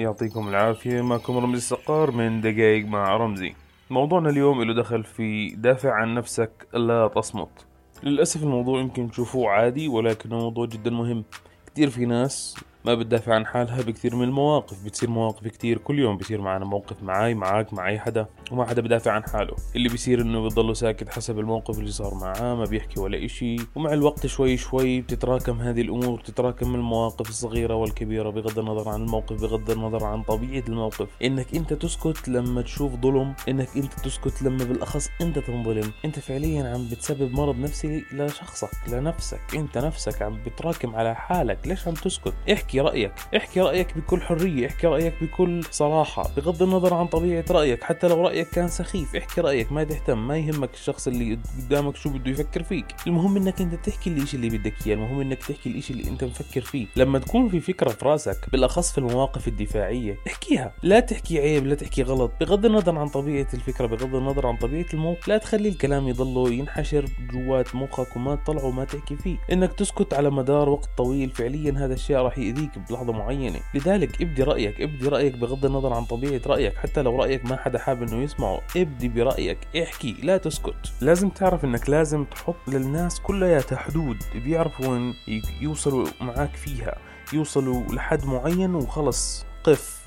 يعطيكم 0.00 0.48
العافية. 0.48 1.02
معكم 1.02 1.38
رمزي 1.38 1.56
السقار 1.56 2.10
من 2.10 2.40
دقايق 2.40 2.86
مع 2.86 3.16
رمزي. 3.16 3.54
موضوعنا 3.90 4.30
اليوم 4.30 4.62
له 4.62 4.74
دخل 4.74 5.04
في 5.04 5.48
دافع 5.48 5.92
عن 5.92 6.14
نفسك 6.14 6.50
لا 6.74 7.08
تصمت. 7.08 7.66
للأسف 8.02 8.42
الموضوع 8.42 8.80
يمكن 8.80 9.10
تشوفوه 9.10 9.50
عادي 9.50 9.88
ولكنه 9.88 10.38
موضوع 10.38 10.66
جدا 10.66 10.90
مهم. 10.90 11.24
كتير 11.66 11.90
في 11.90 12.06
ناس 12.06 12.56
ما 12.84 12.94
بتدافع 12.94 13.34
عن 13.34 13.46
حالها 13.46 13.82
بكثير 13.82 14.16
من 14.16 14.24
المواقف. 14.24 14.84
بتصير 14.84 15.10
مواقف 15.10 15.48
كتير 15.48 15.78
كل 15.78 15.98
يوم 15.98 16.16
بصير 16.16 16.40
معنا 16.40 16.64
موقف 16.64 17.02
معاي 17.02 17.34
معاك 17.34 17.74
مع 17.74 17.88
اي 17.88 17.98
حدا 17.98 18.26
وما 18.50 18.64
حدا 18.64 18.82
بدافع 18.82 19.12
عن 19.12 19.24
حاله. 19.24 19.56
اللي 19.76 19.88
بيصير 19.88 20.20
إنه 20.20 20.42
بيضله 20.42 20.74
ساكت 20.74 21.08
حسب 21.08 21.38
الموقف 21.38 21.78
اللي 21.78 21.90
صار 21.90 22.14
معاه 22.14 22.54
ما 22.54 22.64
بيحكي 22.64 23.00
ولا 23.00 23.24
إشي. 23.24 23.56
ومع 23.74 23.92
الوقت 23.92 24.26
شوي 24.26 24.56
شوي 24.56 25.00
بتتراكم 25.00 25.60
هذه 25.60 25.80
الأمور 25.80 26.18
بتتراكم 26.18 26.74
المواقف 26.74 27.28
الصغيرة 27.28 27.74
والكبيرة 27.74 28.30
بغض 28.30 28.58
النظر 28.58 28.88
عن 28.88 29.02
الموقف 29.02 29.40
بغض 29.42 29.70
النظر 29.70 30.04
عن 30.04 30.22
طبيعة 30.22 30.64
الموقف. 30.68 31.08
إنك 31.24 31.54
أنت 31.54 31.72
تسكت 31.72 32.28
لما 32.28 32.62
تشوف 32.62 32.92
ظلم 32.94 33.34
إنك 33.48 33.68
أنت 33.76 33.92
تسكت 33.92 34.42
لما 34.42 34.64
بالأخص 34.64 35.08
أنت 35.20 35.38
تنظلم. 35.38 35.92
أنت 36.04 36.18
فعليا 36.18 36.74
عم 36.74 36.88
بتسبب 36.88 37.32
مرض 37.32 37.56
نفسي 37.58 38.04
لشخصك 38.12 38.70
لنفسك. 38.88 39.40
أنت 39.54 39.78
نفسك 39.78 40.22
عم 40.22 40.38
بتراكم 40.46 40.96
على 40.96 41.14
حالك. 41.14 41.58
ليش 41.66 41.88
عم 41.88 41.94
تسكت؟ 41.94 42.32
احكي 42.52 42.69
احكي 42.70 42.80
رأيك. 42.80 43.12
احكي 43.36 43.60
رأيك 43.60 43.98
بكل 43.98 44.22
حرية 44.22 44.66
احكي 44.66 44.86
رأيك 44.86 45.14
بكل 45.22 45.64
صراحة 45.70 46.30
بغض 46.36 46.62
النظر 46.62 46.94
عن 46.94 47.06
طبيعة 47.06 47.44
رأيك 47.50 47.84
حتى 47.84 48.08
لو 48.08 48.22
رأيك 48.26 48.48
كان 48.48 48.68
سخيف 48.68 49.16
احكي 49.16 49.40
رأيك 49.40 49.72
ما 49.72 49.84
تهتم 49.84 50.28
ما 50.28 50.38
يهمك 50.38 50.74
الشخص 50.74 51.08
اللي 51.08 51.38
قدامك 51.58 51.96
شو 51.96 52.10
بده 52.10 52.30
يفكر 52.30 52.62
فيك. 52.62 52.86
المهم 53.06 53.36
انك 53.36 53.60
انت 53.60 53.74
تحكي 53.74 54.10
الإشي 54.10 54.36
اللي 54.36 54.48
بدك 54.48 54.86
إياه 54.86 54.94
المهم 54.94 55.20
انك 55.20 55.38
تحكي 55.38 55.68
الإشي 55.68 55.92
اللي 55.92 56.08
انت 56.08 56.24
مفكر 56.24 56.60
فيه. 56.60 56.86
لما 56.96 57.18
تكون 57.18 57.48
في 57.48 57.60
فكرة 57.60 57.88
في 57.88 58.04
رأسك 58.04 58.50
بالأخص 58.52 58.92
في 58.92 58.98
المواقف 58.98 59.48
الدفاعية 59.48 60.16
احكيها. 60.26 60.74
لا 60.82 61.00
تحكي 61.00 61.38
عيب 61.38 61.66
لا 61.66 61.74
تحكي 61.74 62.02
غلط. 62.02 62.32
بغض 62.40 62.66
النظر 62.66 62.98
عن 62.98 63.08
طبيعة 63.08 63.48
الفكرة 63.54 63.86
بغض 63.86 64.14
النظر 64.14 64.46
عن 64.46 64.56
طبيعة 64.56 64.86
الموقف 64.94 65.28
لا 65.28 65.38
تخلي 65.38 65.68
الكلام 65.68 66.08
يضله 66.08 66.52
ينحشر 66.52 67.04
جوات 67.32 67.74
مخك 67.74 68.16
وما 68.16 68.34
تطلعه 68.34 68.64
وما 68.64 68.84
تحكي 68.84 69.16
فيه. 69.16 69.36
إنك 69.52 69.72
تسكت 69.72 70.14
على 70.14 70.30
مدار 70.30 70.68
وقت 70.68 70.88
طويل 70.96 71.30
فعليا 71.30 71.74
هذا 71.78 71.94
الشيء 71.94 72.16
راح 72.16 72.38
يأذيك 72.60 72.78
بلحظة 72.90 73.12
معينة. 73.12 73.60
لذلك 73.74 74.22
ابدي 74.22 74.42
رأيك 74.42 74.80
ابدي 74.80 75.08
رأيك 75.08 75.36
بغض 75.36 75.64
النظر 75.64 75.92
عن 75.92 76.04
طبيعة 76.04 76.40
رأيك 76.46 76.76
حتى 76.76 77.02
لو 77.02 77.16
رأيك 77.16 77.44
ما 77.44 77.56
حدا 77.56 77.78
حابب 77.78 78.02
إنه 78.02 78.22
يسمعه 78.22 78.60
ابدي 78.76 79.08
برأيك 79.08 79.58
احكي 79.82 80.16
لا 80.22 80.36
تسكت. 80.36 80.92
لازم 81.00 81.28
تعرف 81.28 81.64
إنك 81.64 81.90
لازم 81.90 82.24
تحط 82.24 82.68
للناس 82.68 83.20
كلياتها 83.20 83.78
حدود 83.78 84.16
بيعرفوا 84.34 84.86
وين 84.86 85.14
يوصلوا 85.60 86.06
معاك 86.20 86.56
فيها 86.56 86.98
يوصلوا 87.32 87.82
لحد 87.92 88.24
معين 88.24 88.74
وخلص 88.74 89.46
قف. 89.64 90.00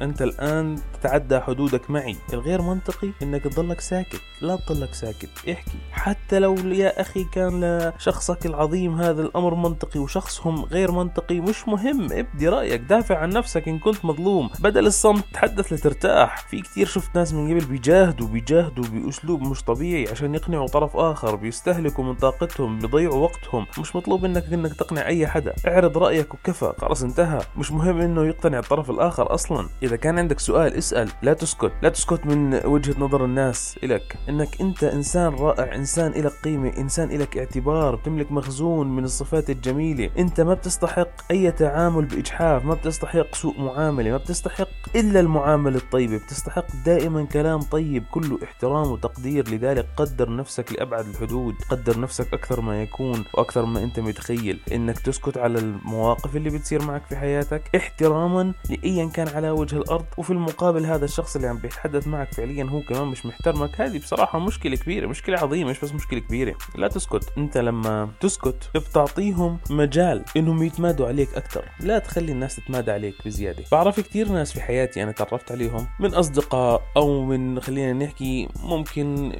أنت 0.00 0.22
الآن 0.22 0.78
تتعدى 1.00 1.40
حدودك 1.40 1.90
معي. 1.90 2.16
الغير 2.32 2.62
منطقي 2.62 3.10
إنك 3.22 3.42
تضلك 3.42 3.80
ساكت. 3.80 4.20
لا 4.42 4.56
تضلك 4.56 4.94
ساكت. 4.94 5.30
احكي. 5.50 5.78
حتى 5.92 6.38
لو 6.38 6.54
يا 6.54 7.00
أخي 7.00 7.24
كان 7.24 7.78
لشخصك 7.98 8.46
العظيم 8.46 9.00
هذا 9.00 9.22
الأمر 9.22 9.54
منطقي 9.54 10.00
وشخصهم 10.00 10.64
غير 10.64 10.90
منطقي 10.92 11.40
مش 11.40 11.68
مهم. 11.68 12.12
ابدي 12.12 12.48
رأيك. 12.48 12.80
دافع 12.80 13.18
عن 13.18 13.30
نفسك 13.30 13.68
إن 13.68 13.78
كنت 13.78 14.04
مظلوم. 14.04 14.50
بدل 14.60 14.86
الصمت 14.86 15.24
تحدث 15.32 15.72
لترتاح. 15.72 16.36
في 16.48 16.60
كثير 16.60 16.86
شفت 16.86 17.16
ناس 17.16 17.32
من 17.32 17.50
قبل 17.50 17.64
بيجاهدوا 17.64 18.28
بيجاهدوا 18.28 18.84
بأسلوب 18.84 19.42
مش 19.42 19.62
طبيعي 19.62 20.08
عشان 20.10 20.34
يقنعوا 20.34 20.66
طرف 20.66 20.96
آخر 20.96 21.36
بيستهلكوا 21.36 22.04
من 22.04 22.14
طاقتهم 22.14 22.78
بيضيعوا 22.78 23.14
وقتهم. 23.14 23.66
مش 23.78 23.96
مطلوب 23.96 24.22
منك 24.22 24.52
إنك 24.52 24.74
تقنع 24.74 25.06
أي 25.06 25.26
حدا. 25.26 25.54
اعرض 25.68 25.98
رأيك 25.98 26.34
وكفى. 26.34 26.72
خلاص 26.78 27.02
انتهى. 27.02 27.40
مش 27.56 27.72
مهم 27.72 28.00
إنه 28.00 28.26
يقتنع 28.26 28.58
الطرف 28.58 28.90
الآخر 28.90 29.34
أصلا. 29.34 29.68
إذا 29.82 29.96
كان 29.96 30.18
عندك 30.18 30.40
سؤال 30.40 30.74
اسأل. 30.74 31.08
لا 31.22 31.32
تسكت. 31.32 31.72
لا 31.82 31.88
تسكت 31.88 32.26
من 32.26 32.60
وجهة 32.66 32.94
نظر 32.98 33.24
الناس 33.24 33.78
الك 33.84 34.16
إنك 34.28 34.60
أنت 34.60 34.84
إنسان 34.84 35.34
رائع 35.34 35.74
إنسان 35.74 36.12
لك 36.12 36.32
قيمة 36.44 36.72
إنسان 36.78 37.08
لك 37.08 37.38
اعتبار. 37.38 37.94
بتملك 37.94 38.32
مخزون 38.32 38.96
من 38.96 39.04
الصفات 39.04 39.50
الجميلة. 39.50 40.10
أنت 40.18 40.40
ما 40.40 40.54
بتستحق 40.54 41.08
أي 41.30 41.50
تعامل 41.50 42.04
بإجحاف 42.04 42.64
ما 42.64 42.74
بتستحق 42.74 43.34
سوء 43.34 43.60
معاملة 43.60 44.10
ما 44.10 44.16
بتستحق 44.16 44.68
إلا 44.96 45.20
المعاملة 45.20 45.76
الطيبة. 45.76 46.16
بتستحق 46.16 46.66
دائما 46.84 47.24
كلام 47.24 47.60
طيب 47.60 48.04
كله 48.10 48.38
احترام 48.44 48.90
وتقدير. 48.90 49.48
لذلك 49.48 49.86
قدر 49.96 50.36
نفسك 50.36 50.72
لأبعد 50.72 51.06
الحدود. 51.06 51.54
قدر 51.70 52.00
نفسك 52.00 52.34
أكثر 52.34 52.60
ما 52.60 52.82
يكون 52.82 53.24
وأكثر 53.34 53.64
ما 53.64 53.82
أنت 53.82 54.00
متخيل. 54.00 54.60
إنك 54.72 54.98
تسكت 54.98 55.38
على 55.38 55.58
المواقف 55.58 56.36
اللي 56.36 56.50
بتصير 56.50 56.82
معك 56.82 57.02
في 57.08 57.16
حياتك 57.16 57.62
احتراما 57.76 58.52
لايا 58.70 59.06
كان 59.06 59.28
على 59.28 59.50
وجه 59.60 59.76
الأرض 59.76 60.06
وفي 60.16 60.30
المقابل 60.30 60.86
هذا 60.86 61.04
الشخص 61.04 61.36
اللي 61.36 61.48
عم 61.48 61.58
بيتحدث 61.58 62.06
معك 62.06 62.34
فعليا 62.34 62.64
هو 62.64 62.80
كمان 62.80 63.06
مش 63.06 63.26
محترمك. 63.26 63.80
هذه 63.80 63.98
بصراحة 63.98 64.38
مشكلة 64.38 64.76
كبيرة 64.76 65.06
مشكلة 65.06 65.38
عظيمة 65.38 65.70
مش 65.70 65.80
بس 65.80 65.92
مشكلة 65.92 66.20
كبيرة. 66.20 66.54
لا 66.74 66.88
تسكت. 66.88 67.32
أنت 67.38 67.58
لما 67.58 68.10
تسكت 68.20 68.70
بتعطيهم 68.74 69.58
مجال 69.70 70.24
إنهم 70.36 70.62
يتمادوا 70.62 71.08
عليك 71.08 71.34
أكثر 71.34 71.64
لا 71.80 71.98
تخلي 71.98 72.32
الناس 72.32 72.56
تتمادى 72.56 72.90
عليك 72.90 73.14
بزيادة. 73.24 73.64
بعرف 73.72 74.00
كثير 74.00 74.28
ناس 74.28 74.52
في 74.52 74.60
حياتي 74.60 75.02
أنا 75.02 75.12
تعرفت 75.12 75.52
عليهم 75.52 75.86
من 76.00 76.14
أصدقاء 76.14 76.82
أو 76.96 77.24
من 77.24 77.60
خلينا 77.60 77.92
نحكي 77.92 78.48
ممكن 78.62 79.32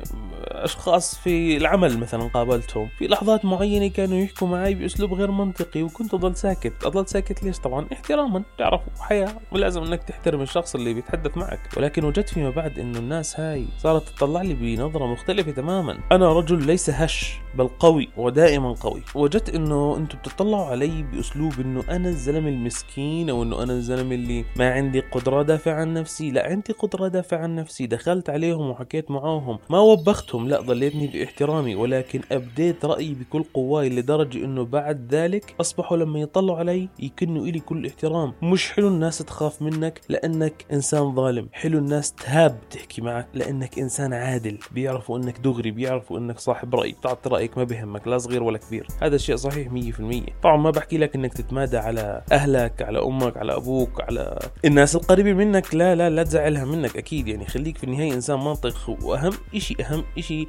أشخاص 0.65 1.19
في 1.19 1.57
العمل 1.57 1.99
مثلا 1.99 2.29
قابلتهم. 2.35 2.89
في 2.99 3.07
لحظات 3.07 3.45
معينة 3.45 3.89
كانوا 3.89 4.19
يحكوا 4.19 4.49
معي 4.49 4.75
بأسلوب 4.75 5.15
غير 5.15 5.31
منطقي 5.31 5.83
وكنت 5.83 6.15
أضل 6.15 6.37
ساكت. 6.37 6.85
أضل 6.85 7.07
ساكت 7.07 7.43
ليش؟ 7.43 7.59
طبعا 7.59 7.87
احتراما. 7.93 8.43
تعرفوا 8.59 8.93
حياة 9.01 9.35
ولازم 9.53 9.83
إنك 9.83 10.03
تحترم 10.03 10.41
الشخص 10.41 10.75
اللي 10.75 10.95
بيتحدث 10.95 11.37
معك. 11.37 11.61
ولكن 11.77 12.05
وجدت 12.05 12.29
فيما 12.29 12.51
بعد 12.51 12.79
إنه 12.79 12.99
الناس 12.99 13.41
هاي 13.41 13.67
صارت 13.79 14.09
تطلع 14.09 14.43
لي 14.43 14.55
بنظرة 14.55 15.07
مختلفة 15.07 15.51
تماما. 15.51 15.99
أنا 16.13 16.33
رجل 16.33 16.67
ليس 16.67 16.91
هش 16.91 17.35
بل 17.55 17.69
قوي 17.69 18.09
ودائما 18.17 18.73
قوي. 18.73 19.03
وجدت 19.15 19.55
إنه 19.55 19.97
أنتم 19.97 20.19
بتطلعوا 20.19 20.67
علي 20.67 21.03
بأسلوب 21.03 21.61
إنه 21.61 21.85
أنا 21.91 22.09
الزلمة 22.09 22.49
المسكين 22.49 23.31
أو 23.31 23.43
إنه 23.43 23.63
أنا 23.63 23.73
الزلمة 23.73 24.15
اللي 24.15 24.45
ما 24.57 24.73
عندي 24.73 25.01
قدرة 25.01 25.43
دافع 25.43 25.75
عن 25.75 25.95
نفسي. 25.95 26.31
لا 26.31 26.47
عندي 26.47 26.73
قدرة 26.73 27.09
دافع 27.09 27.39
عن 27.39 27.55
نفسي. 27.55 27.87
دخلت 27.87 28.31
عليهم 28.31 28.71
وحكيت 28.71 29.11
معاهم. 29.11 29.59
ما 29.71 29.79
وبختهم. 29.79 30.49
لا 30.51 30.61
ضليتني 30.61 31.07
باحترامي 31.07 31.75
ولكن 31.75 32.21
ابديت 32.33 32.85
رأيي 32.85 33.15
بكل 33.15 33.45
قواي 33.55 33.89
لدرجة 33.89 34.45
إنه 34.45 34.65
بعد 34.65 35.15
ذلك 35.15 35.55
أصبحوا 35.61 35.97
لما 35.97 36.21
يطلعوا 36.21 36.59
علي 36.59 36.89
يكنوا 36.99 37.47
إلي 37.47 37.61
كل 37.61 37.87
احترام. 37.87 38.33
مش 38.43 38.73
حلو 38.73 38.89
الناس 38.89 39.19
تخاف 39.19 39.63
منك 39.63 40.01
لأنك 40.09 40.65
إنسان 40.73 41.15
ظالم. 41.15 41.49
حلو 41.53 41.79
الناس 41.79 42.13
تهاب 42.13 42.59
تحكي 42.71 43.03
معك 43.03 43.27
لأنك 43.35 43.79
إنسان 43.79 44.13
عادل. 44.13 44.59
بيعرفوا 44.73 45.19
إنك 45.19 45.39
دغري 45.39 45.71
بيعرفوا 45.71 46.19
إنك 46.19 46.39
صاحب 46.39 46.75
رأي. 46.75 46.93
بتعطي 46.93 47.31
رأيك 47.31 47.59
ما 47.59 47.65
بهمك 47.65 48.09
لا 48.09 48.19
صغير 48.19 48.43
ولا 48.43 48.59
كبير. 48.59 48.87
هذا 49.03 49.17
الشيء 49.17 49.37
صحيح 49.37 49.69
100% 49.73 50.33
طبعا 50.43 50.57
ما 50.57 50.71
بحكي 50.71 50.99
لك 50.99 51.15
إنك 51.15 51.33
تتمادى 51.33 51.77
على 51.77 52.23
أهلك 52.33 52.83
على 52.83 53.03
أمك 53.03 53.37
على 53.37 53.57
أبوك 53.57 54.01
على 54.01 54.39
الناس 54.65 54.97
القريبه 54.97 55.33
منك. 55.33 55.75
لا 55.75 55.95
لا 55.95 56.11
لا 56.11 56.23
تزعلها 56.23 56.65
منك 56.65 56.97
أكيد. 56.97 57.29
يعني 57.29 57.47
خليك 57.47 57.79
في 57.79 57.85
النهاية 57.85 58.13
إنسان 58.15 58.39
منطق 58.39 58.97
وأهم 59.03 59.33
شيء 59.59 59.87
أهم 59.87 60.05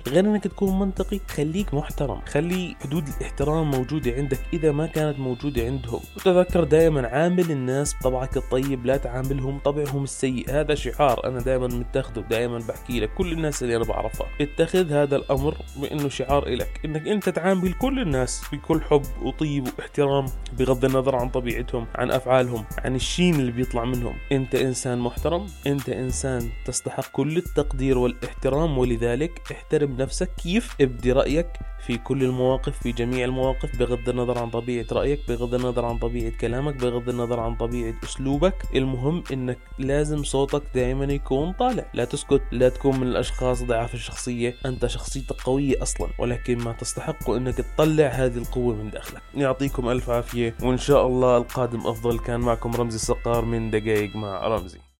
غير 0.08 0.26
إنك 0.26 0.44
تكون 0.44 0.80
منطقي 0.80 1.20
خليك 1.30 1.74
محترم. 1.74 2.22
خلي 2.28 2.76
حدود 2.84 3.08
الاحترام 3.08 3.72
موجودة 3.72 4.12
عندك 4.12 4.40
إذا 4.54 4.72
ما 4.72 4.88
كانت 4.88 5.20
موجودة 5.20 5.66
عندهم. 5.66 6.00
وتذكر 6.16 6.64
دائما 6.64 7.08
عامل 7.08 7.52
الناس 7.52 7.96
بطبعك 7.96 8.38
الطيب 8.38 8.86
لا 8.86 8.98
تعاملهم 8.98 9.60
طبعهم 9.60 10.04
السيء. 10.04 10.46
هذا 10.50 10.76
شعار 10.76 11.28
أنا 11.28 11.40
دائما 11.40 11.68
متخذه 11.68 12.20
دائما 12.20 12.58
بحكي 12.58 13.00
لك. 13.00 13.14
كل 13.14 13.32
الناس 13.32 13.64
اللي 13.64 13.76
أنا 13.76 13.86
بعرفها 13.86 14.28
اتخذ 14.42 14.92
هذا 14.92 15.16
الأمر 15.16 15.58
بأنه 15.78 16.10
شعار 16.10 16.48
إلك. 16.48 16.80
إنك 16.86 17.08
أنت 17.08 17.30
تعامل 17.30 17.74
كل 17.74 18.00
الناس 18.00 18.42
بكل 18.54 18.82
حب 18.82 19.04
وطيب 19.22 19.68
واحترام 19.78 20.26
بغض 20.60 20.86
النظر 20.86 21.16
عن 21.16 21.30
طبيعتهم 21.30 21.88
عن 21.96 22.12
أفعالهم 22.12 22.66
عن 22.78 22.96
الشين 22.96 23.36
اللي 23.36 23.52
بيطلع 23.52 23.86
منهم. 23.86 24.14
أنت 24.32 24.56
إنسان 24.56 25.00
محترم 25.00 25.46
أنت 25.68 25.90
إنسان 25.90 26.50
تستحق 26.66 27.12
كل 27.12 27.38
التقدير 27.38 27.98
والإحترام. 27.98 28.78
ولذلك 28.78 29.42
احترم 29.52 29.81
نفسك 29.90 30.30
كيف؟ 30.44 30.76
ابدي 30.82 31.12
رأيك 31.12 31.48
في 31.86 31.98
كل 31.98 32.24
المواقف 32.24 32.80
في 32.80 32.92
جميع 32.92 33.26
المواقف 33.26 33.80
بغض 33.80 34.10
النظر 34.10 34.38
عن 34.38 34.50
طبيعة 34.50 34.86
رأيك 34.92 35.20
بغض 35.28 35.54
النظر 35.54 35.86
عن 35.86 35.98
طبيعة 35.98 36.38
كلامك 36.42 36.76
بغض 36.76 37.10
النظر 37.10 37.40
عن 37.40 37.56
طبيعة 37.56 37.94
أسلوبك. 38.04 38.56
المهم 38.76 39.24
إنك 39.34 39.58
لازم 39.80 40.24
صوتك 40.24 40.64
دائما 40.76 41.06
يكون 41.06 41.52
طالع. 41.52 41.86
لا 41.94 42.06
تسكت 42.06 42.42
لا 42.52 42.70
تكون 42.70 43.00
من 43.00 43.08
الأشخاص 43.08 43.64
ضعاف 43.64 43.94
الشخصية. 43.94 44.56
أنت 44.66 44.86
شخصيتك 44.86 45.42
قوية 45.42 45.82
أصلا 45.82 46.08
ولكن 46.20 46.58
ما 46.58 46.72
تستحق 46.72 47.30
إنك 47.30 47.56
تطلع 47.56 48.08
هذه 48.08 48.38
القوة 48.38 48.76
من 48.76 48.90
داخلك. 48.90 49.22
يعطيكم 49.36 49.90
ألف 49.90 50.10
عافية 50.10 50.56
وإن 50.64 50.78
شاء 50.78 51.08
الله 51.08 51.38
القادم 51.38 51.88
أفضل. 51.88 52.20
كان 52.20 52.40
معكم 52.40 52.72
رمزي 52.72 52.96
السقار 52.96 53.46
من 53.46 53.72
دقايق 53.72 54.16
مع 54.16 54.48
رمزي. 54.48 54.80